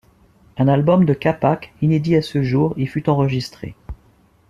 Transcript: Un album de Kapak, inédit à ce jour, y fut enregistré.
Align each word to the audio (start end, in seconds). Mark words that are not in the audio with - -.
Un 0.57 0.67
album 0.67 1.05
de 1.05 1.13
Kapak, 1.13 1.75
inédit 1.83 2.15
à 2.15 2.23
ce 2.23 2.41
jour, 2.41 2.73
y 2.75 2.87
fut 2.87 3.07
enregistré. 3.07 3.75